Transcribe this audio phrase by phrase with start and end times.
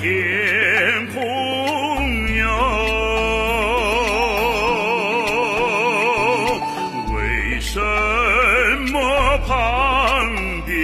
[0.00, 1.22] 天空
[2.36, 2.42] 哟。
[7.14, 7.80] 为什
[8.92, 9.52] 么旁
[10.66, 10.76] 边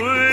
[0.00, 0.23] 水。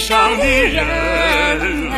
[0.00, 1.89] 上的人。